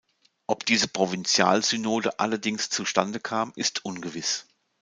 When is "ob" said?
0.47-0.65